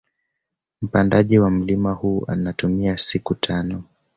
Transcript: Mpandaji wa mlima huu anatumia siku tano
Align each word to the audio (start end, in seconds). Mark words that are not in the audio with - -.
Mpandaji 0.81 1.39
wa 1.39 1.49
mlima 1.49 1.93
huu 1.93 2.25
anatumia 2.27 2.97
siku 2.97 3.35
tano 3.35 3.83